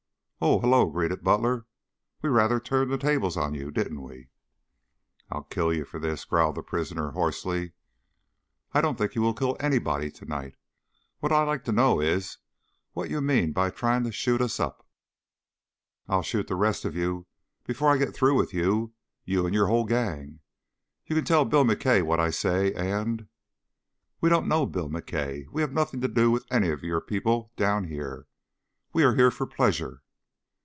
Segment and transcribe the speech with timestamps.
[0.43, 1.67] "Oh, hullo!" greeted Butler.
[2.23, 4.29] "We rather turned the tables on you, didn't we?"
[5.29, 7.73] "I'll kill you for this!" growled the prisoner hoarsely.
[8.73, 10.55] "I don't think you will kill anybody to night.
[11.19, 12.39] What I would like to know is
[12.93, 14.87] what you mean by trying to shoot us up."
[16.07, 17.27] "I'll shoot up the rest of you
[17.67, 18.93] before I get through with you,
[19.23, 20.39] you and your whole gang.
[21.05, 23.27] You can tell Bill McKay what I say and"
[24.21, 25.45] "We don't know Bill McKay.
[25.51, 28.25] We have nothing to do with any of you people down here.
[28.91, 30.01] We are here for pleasure."